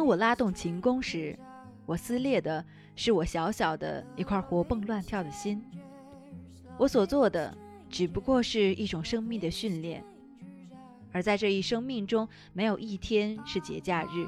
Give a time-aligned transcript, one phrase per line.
[0.00, 1.38] 当我拉动琴弓时，
[1.84, 2.64] 我撕裂的
[2.96, 5.62] 是我小小的一块活蹦乱跳的心。
[6.78, 7.54] 我所做的
[7.90, 10.02] 只不过是一种生命的训练，
[11.12, 14.26] 而在这一生命中，没有一天是节假日。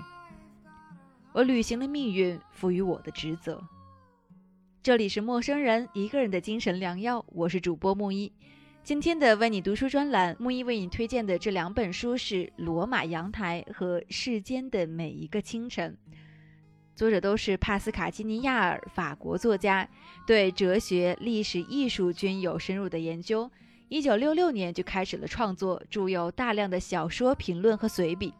[1.32, 3.58] 我履行了命运赋予我的职责。
[4.82, 8.30] 这里是陌生人一个人的精神良药，我是主播木一。
[8.84, 15.96] 今天的为你读书专栏，木一为你推荐的这两本书是《罗马阳台》和《世间的每一个清晨》，
[16.96, 19.88] 作者都是帕斯卡基尼亚尔，法国作家，
[20.26, 23.48] 对哲学、历史、艺术均有深入的研究。
[23.88, 28.34] 一九六六年就开始了创作，著有大量的小说、评论和随笔。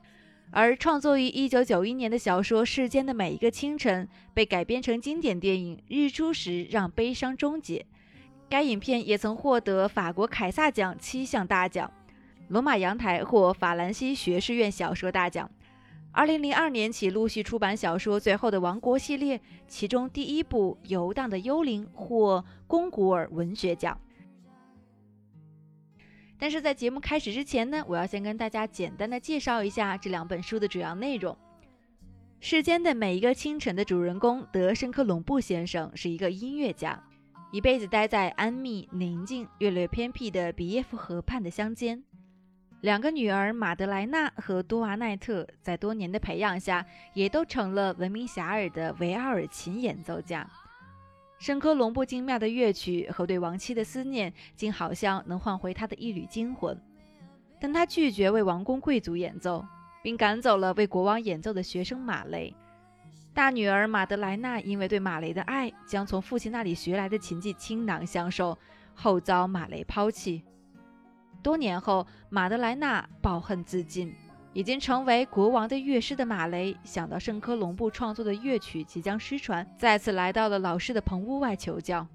[0.51, 4.05] 而创作于一九九一年的小说《世间的每一个清晨》
[4.35, 7.79] 被改编成经典电影《日出时让悲伤终结》，
[8.53, 11.91] 该影片也曾获得法国凯撒奖七项大奖，
[12.49, 15.51] 《罗马阳台》获法兰西学士院小说大奖。
[16.11, 23.99] 二零零二年起陆续出版小说《最后的王国》系列，其中第一部《游荡的幽灵》获龚古尔文学奖。
[26.39, 31.35] 但是在节目开始之前呢，我要先跟大家简单的介绍一下这两本书的主要内容。
[32.39, 37.03] 世间的每一个清晨的主人公德申克隆布先生是一个音乐家，
[37.53, 42.03] 一辈子待在安谧、宁静、略略偏僻的比耶夫河畔的乡间。
[42.81, 50.49] 两个女儿马德莱娜和多瓦奈特在多年的培养下，也都成了闻名遐迩的维奥尔琴演奏家。
[51.39, 56.75] 圣科隆布精妙的乐曲和对亡妻的思念，竟好像能唤回他的一缕精魂。
[57.61, 59.63] 但他拒绝为王公贵族演奏，
[60.03, 62.55] 并赶走了为国王演奏的学生马雷。
[63.35, 68.57] 大女儿马德莱娜因为对马雷的爱，将从父亲那里学来的琴技倾囊相授，
[68.95, 70.43] 后遭马雷抛弃。
[71.43, 74.15] 多年后，马德莱娜抱恨自尽。
[74.55, 82.07] 已经成为国王的乐师的马雷，想到圣科隆布创作的乐曲即将失传，再次来到了老师的棚屋外求教。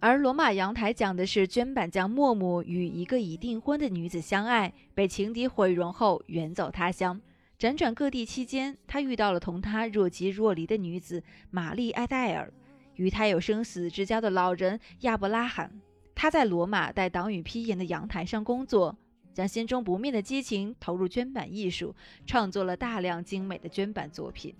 [0.00, 7.20] 而罗马阳台讲的是绢板匠莫姆与一个已订婚的女子相爱，被情敌毁容后远走他乡，
[7.58, 12.52] 辗转各地期间，他遇到了同他若即若离的女子玛丽埃戴尔，
[12.94, 15.80] 与他有生死之交的老人亚伯拉罕。
[16.14, 18.96] 他在罗马带挡雨披檐的阳台上工作。
[19.34, 21.94] 将心中不灭的激情投入绢板艺术，
[22.26, 24.52] 创作了大量精美的绢板作品。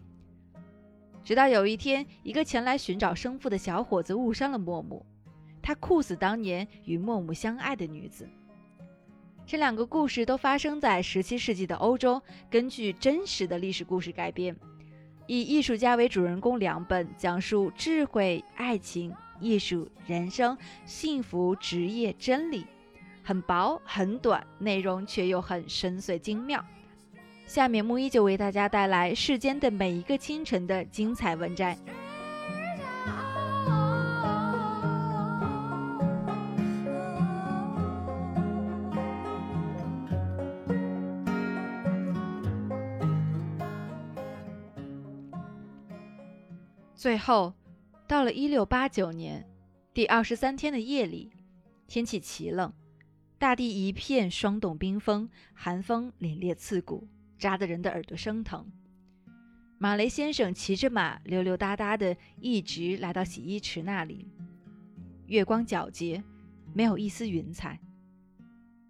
[1.24, 5.04] 直到有一天，一个前来寻找生父的小伙子误伤了莫姆，
[5.60, 8.28] 他酷死当年与莫姆相爱的女子。
[9.48, 12.20] 这两个故事都发生在十七世纪的欧洲，
[12.50, 14.54] 根据真实的历史故事改编，
[15.26, 19.10] 以艺术家为主人公，两本讲述智慧、爱情、
[19.40, 20.54] 艺术、人生、
[20.84, 22.66] 幸福、职业、真理。
[23.22, 26.62] 很薄很短，内容却又很深邃精妙。
[27.46, 31.74] 下面木一就为大家带来《世间的每一个清晨》的精彩文摘。
[46.98, 47.54] 最后，
[48.08, 49.48] 到了一六八九年
[49.94, 51.30] 第二十三天的夜里，
[51.86, 52.72] 天气奇冷。
[53.38, 57.06] 大地一片霜冻冰封，寒风凛冽刺骨，
[57.38, 58.68] 扎得人的耳朵生疼。
[59.78, 64.26] 马雷先生骑着马，溜溜达达的，一直来到洗衣池那里。
[65.28, 66.24] 月光皎洁，
[66.74, 67.78] 没有一丝云彩。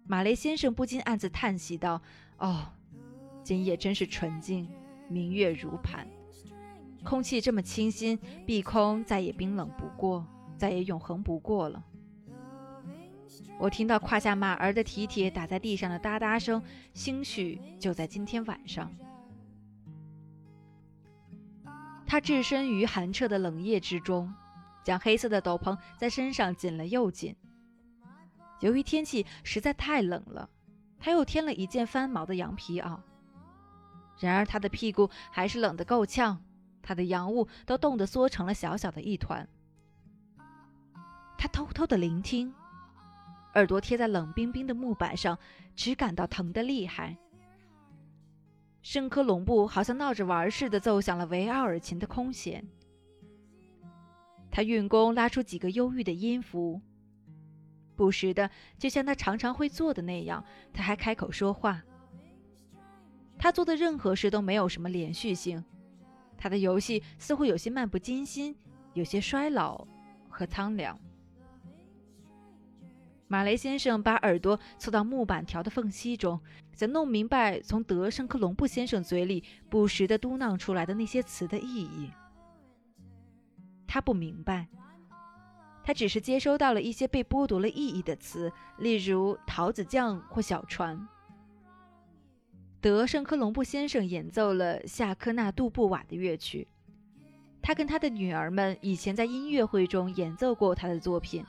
[0.07, 2.01] 马雷先生不禁暗自叹息道
[2.39, 2.73] ：“哦，
[3.43, 4.67] 今夜真是纯净，
[5.07, 6.07] 明月如盘，
[7.03, 10.25] 空气这么清新，碧空再也冰冷不过，
[10.57, 11.83] 再也永恒不过了。”
[13.59, 16.61] 我听到胯下马儿的蹄铁打在地上的哒哒声，
[16.93, 18.91] 兴许就在今天晚上。
[22.07, 24.33] 他置身于寒彻的冷夜之中，
[24.83, 27.35] 将黑色的斗篷在身上紧了又紧。
[28.61, 30.49] 由于天气实在太冷了，
[30.97, 32.99] 他又添了一件翻毛的羊皮袄。
[34.19, 36.41] 然而他的屁股还是冷得够呛，
[36.81, 39.47] 他的洋物都冻得缩成了小小的一团。
[41.37, 42.53] 他偷偷的聆听。
[43.55, 45.37] 耳朵贴在冷冰冰的木板上，
[45.75, 47.17] 只感到疼得厉害。
[48.81, 52.63] 圣科隆布好像闹着玩似的奏响了维奥尔琴的空弦。
[54.51, 56.79] 他运功拉出几个忧郁的音符，
[57.95, 61.81] 不时的，就像他常常会做的那样，他还开口说话。
[63.37, 65.63] 他做的任何事都没有什么连续性，
[66.39, 68.55] 他的游戏似乎有些漫不经心，
[68.93, 69.85] 有些衰老
[70.29, 70.97] 和苍凉。
[73.27, 76.39] 马雷先生把耳朵凑到木板条的缝隙中，
[76.73, 82.09] 想弄明白从德圣克隆布先生嘴里不时地嘟囔出来的那些词的意义。
[83.85, 84.67] 他不明白，
[85.83, 91.07] 他只是接收到了一些被剥夺了意义的词，例如桃子酱或小船。
[92.81, 96.65] 德圣克隆布先生演奏了夏科纳杜布瓦的乐曲，
[97.61, 101.43] 他跟他的女儿们以前在音乐会中演奏过他的作品。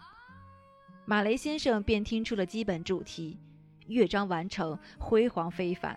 [1.06, 3.38] 马雷先生便听出了基本主题，
[3.86, 5.96] 乐章完成，辉煌非凡。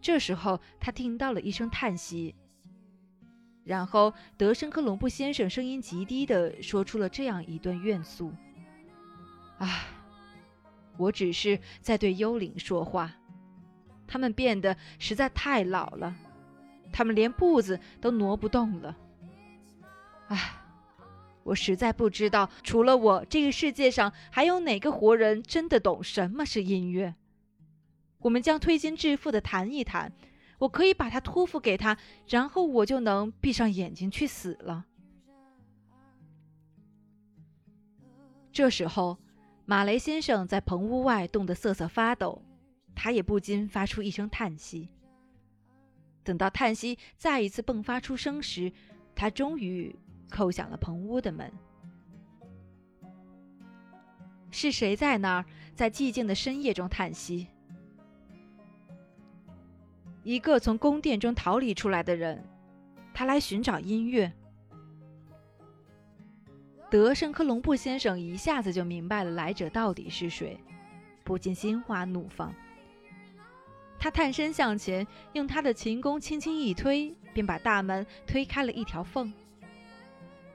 [0.00, 2.34] 这时候，他听到了一声叹息，
[3.62, 8.32] 然后德圣科隆布先生声音极低地说出了这样一段怨诉
[9.58, 9.86] ：“啊，
[10.96, 13.12] 我只是在对幽灵说话，
[14.08, 16.16] 他们变得实在太老了，
[16.90, 18.96] 他们连步子都挪不动了。
[20.26, 20.54] 唉。”
[21.44, 27.14] 我实在不知道，除了我，这个世界上还有哪个活人真的懂什么是音乐。
[28.18, 30.12] 我们将推心置腹的谈一谈，
[30.58, 31.96] 我可以把它托付给他，
[32.28, 34.84] 然后我就能闭上眼睛去死了。
[38.52, 39.16] 这时候，
[39.64, 42.42] 马雷先生在棚屋外冻得瑟瑟发抖，
[42.98, 44.88] 他也不禁发出一声叹息。
[46.24, 48.72] 等到叹息再一次迸发出声时，
[49.14, 49.94] 他终于。
[50.30, 51.50] 叩响了棚屋的门。
[54.50, 57.46] 是谁在那儿，在寂静的深夜中叹息？
[60.22, 62.44] 一个从宫殿中逃离出来的人，
[63.14, 64.30] 他来寻找音乐。
[66.90, 70.60] 德圣克隆布先生一下子就明白了来者到底是谁，
[71.24, 72.54] 不禁心花怒放。
[73.98, 79.32] 他探身向前，用他的琴弓轻轻一推，便把大门推开了一条缝。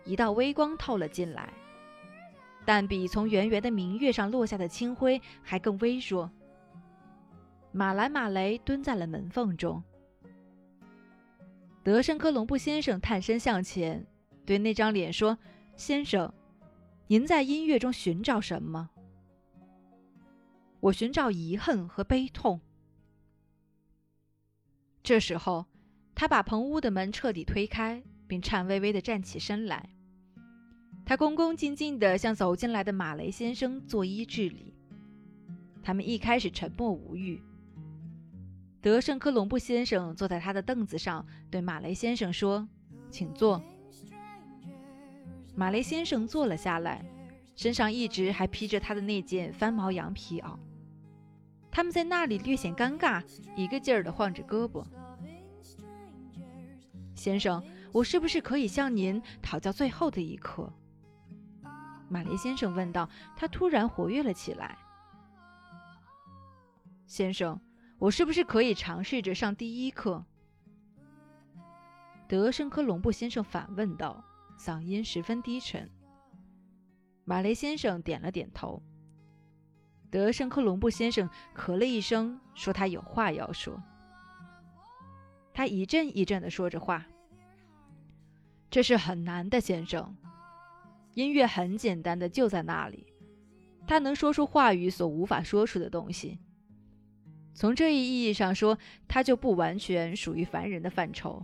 [0.05, 1.51] 一道微光透了进来，
[2.65, 6.31] 但比从圆圆的明月上落下的清辉还更微弱。
[7.71, 9.83] 马兰马雷蹲在了门缝中。
[11.83, 14.05] 德申科隆布先生探身向前，
[14.45, 15.37] 对那张脸说
[15.75, 16.33] ：“先生，
[17.07, 18.89] 您在音乐中寻找什么
[20.79, 22.61] ？”“我寻找遗恨和悲痛。”
[25.03, 25.65] 这时候，
[26.15, 28.01] 他把棚屋的门彻底推开。
[28.25, 29.89] 并颤巍巍地站起身来，
[31.05, 34.73] 他恭恭敬敬地向走进来的马雷先生作揖致礼。
[35.83, 37.43] 他们一开始沉默无语。
[38.81, 42.67] 德圣科隆布先生坐在他的凳子上，对马雷先生说
[43.11, 43.61] ：“请坐。”
[45.53, 47.05] 马雷先生坐了下来，
[47.55, 50.57] 身上一直还披着他的那件翻毛羊皮袄。
[51.73, 53.23] 他们在那里略显尴尬，
[53.55, 54.85] 一个劲儿地晃着胳膊。
[57.15, 57.61] 先生。
[57.91, 60.73] 我是不是可以向您讨教最后的一课？
[62.09, 63.07] 马雷先生问道。
[63.35, 64.75] 他突然活跃了起来。
[67.05, 67.61] 先生，
[67.99, 70.25] 我是不是可以尝试着上第一课？
[72.27, 74.25] 德申科隆布先生反问道，
[74.57, 75.87] 嗓音十分低沉。
[77.25, 78.81] 马雷先生点了点头。
[80.13, 83.81] 德圣克隆布先生咳了一声，说：“他有话要说。”
[85.51, 87.03] 他一阵一阵的说着话。
[88.69, 90.15] 这是很难的，先生。
[91.15, 93.07] 音乐很简单的，就在那里，
[93.87, 96.37] 他能说出话语所无法说出的东西。
[97.55, 98.77] 从这一意义上说，
[99.07, 101.43] 他就不完全属于凡人的范畴。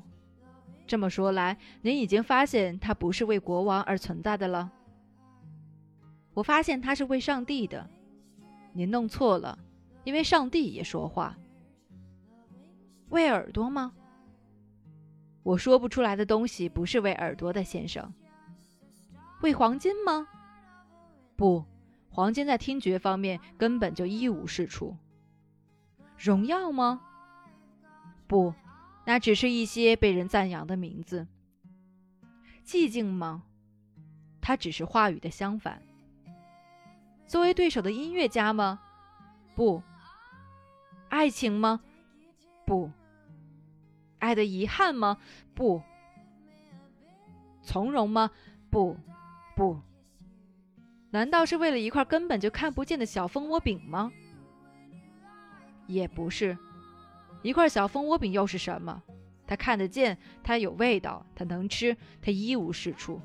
[0.86, 4.72] 这么说来，您已经发现他不是为国王而存在的了。
[6.36, 7.90] 我发现他是为上帝的。
[8.74, 9.58] 您弄错了，
[10.04, 11.38] 因为上帝也说话。
[13.10, 13.94] 为耳朵吗？
[15.44, 18.14] 我说不出来的东西不是为耳朵的，先生。
[19.42, 20.28] 为黄金吗？
[21.36, 21.66] 不，
[22.10, 24.96] 黄金在听觉方面根本就一无是处。
[26.18, 27.02] 荣耀吗？
[28.28, 28.54] 不，
[29.06, 31.26] 那只是一些被人赞扬的名字。
[32.66, 33.44] 寂静吗？
[34.42, 35.82] 它只是话语的相反。
[37.30, 38.80] 作为对手的音乐家吗？
[39.56, 39.84] 不。
[41.10, 41.80] 爱情吗？
[42.66, 42.90] 不。
[44.18, 45.20] 爱的遗憾吗？
[45.54, 45.80] 不。
[47.62, 48.32] 从容吗？
[48.72, 48.98] 不，
[49.56, 49.80] 不。
[51.12, 54.12] 难道是为了一块根本就看不见的小蜂窝饼吗？
[55.86, 56.58] 也不是。
[57.44, 59.04] 一块小蜂窝饼又是什么？
[59.46, 63.22] 它看得见，它有味道，它能吃，它一无是处。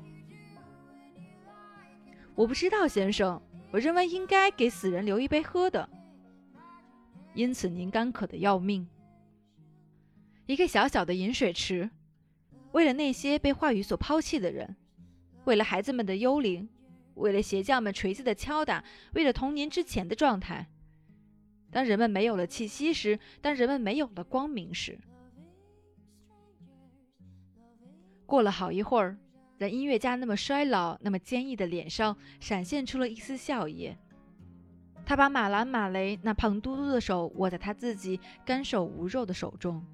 [2.35, 3.41] 我不知道，先生。
[3.71, 5.89] 我认为应该给死人留一杯喝的。
[7.33, 8.87] 因此，您干渴的要命。
[10.45, 11.89] 一个小小的饮水池，
[12.71, 14.75] 为了那些被话语所抛弃的人，
[15.45, 16.69] 为了孩子们的幽灵，
[17.15, 20.67] 为了鞋匠们锤子的敲打，为了童年之前的状态。
[21.71, 24.97] 当人们没有了气息时，当人们没有了光明时，
[28.25, 29.17] 过了好一会儿，
[29.57, 33.95] 在音乐家那么衰老、那么坚毅的脸上闪现出了一丝笑意。
[35.05, 39.85] 他把马兰马雷那胖嘟嘟的手握在他自己干瘦无肉的手中。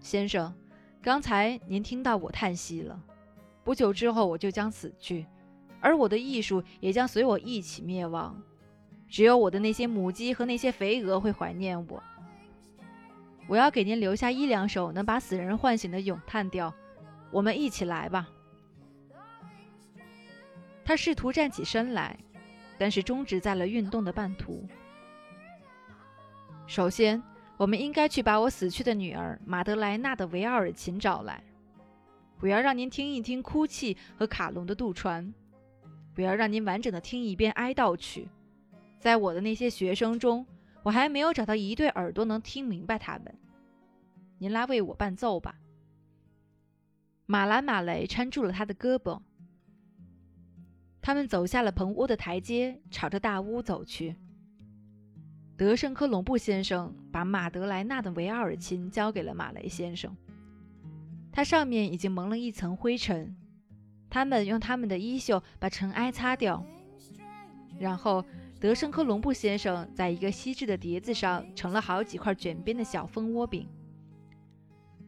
[0.00, 0.52] 先生，
[1.00, 3.00] 刚才您听到我叹息了。
[3.64, 5.26] 不久之后，我就将死去，
[5.80, 8.40] 而我的艺术也将随我一起灭亡。
[9.08, 12.02] 只有我的那些母鸡和那些肥鹅会怀念我。
[13.48, 16.74] 我要给您留下一两首能把死人唤醒的咏叹调，
[17.30, 18.28] 我们一起来吧。
[20.84, 22.16] 他试图站起身来，
[22.78, 24.66] 但是终止在了运动的半途。
[26.66, 27.22] 首先，
[27.56, 31.42] 我们应该去把我死去的女儿马德莱娜的维奥尔琴找来。
[32.40, 35.32] 我要让您听一听哭泣和卡隆的渡船。
[36.16, 38.28] 我要让您完整的听一遍哀悼曲。
[38.98, 40.46] 在我的那些学生中，
[40.82, 43.34] 我还没有找到一对耳朵能听明白他们。
[44.38, 45.54] 您来为我伴奏吧。
[47.26, 49.20] 马兰马雷搀住了他的胳膊。
[51.02, 54.16] 他们走下了棚屋的台阶，朝着大屋走去。
[55.56, 60.16] 德圣科隆布先生把马德莱纳的维奥尔琴交给了马雷先生，
[61.32, 63.36] 它上面已经蒙了一层灰尘。
[64.08, 66.64] 他们用他们的衣袖把尘埃擦掉，
[67.78, 68.24] 然后。
[68.58, 73.68] 德圣科隆布先生在一个锡制的碟子上盛了好几块卷边的小蜂窝饼。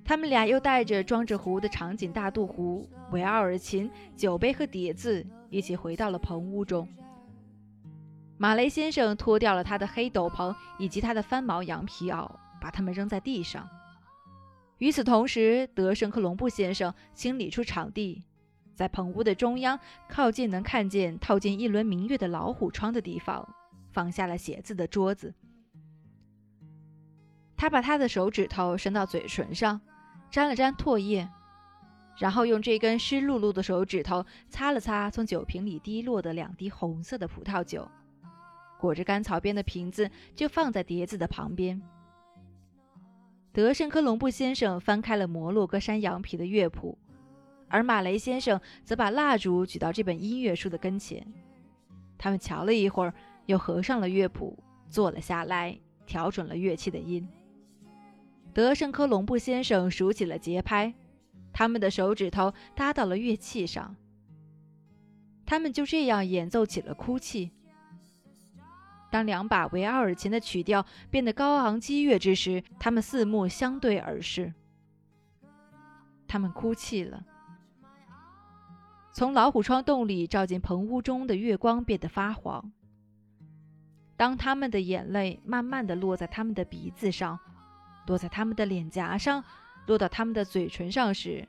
[0.09, 6.88] 他们俩又带着装着壶的长颈大肚壶、维奥尔琴、酒杯和碟子一起回到了棚屋中。
[8.38, 12.27] 马雷先生脱掉了他的黑斗篷以及他的翻毛羊皮袄，
[12.59, 13.69] 把它们扔在地上。
[14.79, 18.25] 与此同时，德圣克隆布先生清理出场地。
[18.75, 23.47] 在棚屋的中央，靠近能看见套进一轮明月的老虎窗的地方，
[23.93, 25.35] 放下了写字的桌子。
[27.59, 29.79] 他把他的手指头伸到嘴唇上，
[30.30, 31.28] 沾了沾唾液，
[32.18, 37.88] 然后用这根湿漉漉的手指头擦了擦从酒瓶里滴落的两滴红色的葡萄酒，
[38.78, 41.80] 裹着干草边的瓶子就放在碟子的旁边。
[43.52, 46.97] 德圣科隆布先生翻开了摩洛哥山羊皮的乐谱。
[47.70, 51.23] 而马雷先生则把蜡烛举到这本音乐书的跟前，
[52.16, 53.12] 他们瞧了一会儿，
[53.44, 54.58] 又合上了乐谱，
[54.88, 57.28] 坐了下来，调准了乐器的音。
[58.59, 60.93] 德圣科隆布先生数起了节拍，
[61.53, 63.95] 他们的手指头搭到了乐器上，
[65.47, 67.53] 他们就这样演奏起了哭泣。
[69.12, 74.53] 当两把维奥尔琴的曲调变得高昂激越之时，他们四目相对而视，
[76.27, 77.25] 他们哭泣了。
[79.12, 82.73] 从老虎窗洞里照进棚屋中的月光变得发黄。
[84.17, 87.38] 当他们的眼泪慢慢地落在他们的鼻子上，
[88.09, 89.45] 落在他们的脸颊上，
[89.87, 91.47] 落到他们的嘴唇上时，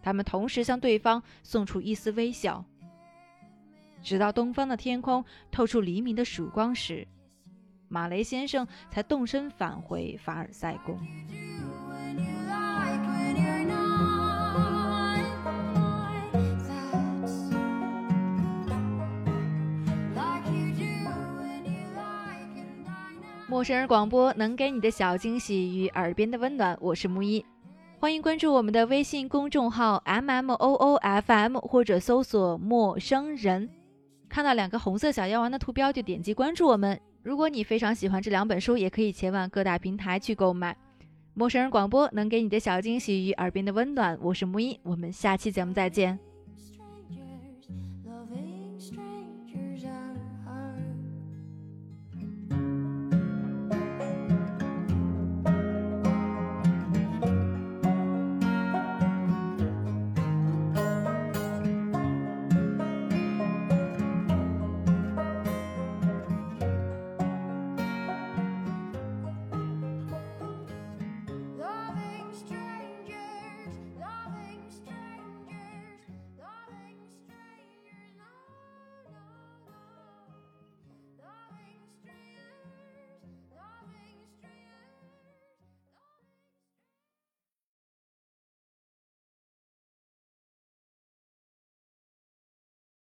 [0.00, 2.64] 他们同时向对方送出一丝微笑。
[4.00, 7.06] 直到东方的天空透出黎明的曙光时，
[7.88, 10.96] 马雷先生才动身返回凡尔赛宫。
[23.50, 27.44] 陌生人广播能给你的小惊喜与耳边的温暖，我是木一，
[27.98, 33.68] 欢迎关注我们的微信公众号 M M O O F M 或者搜索陌生人，
[34.28, 36.98] 看到两个红色小药丸的图标就点击关注我们。
[37.24, 40.76] 如果你非常喜欢这两本书，也可以前往各大平台去购买。
[41.34, 46.16] 陌生人广播能给你的小惊喜与耳边的温暖，我是木一，我们下期节目再见。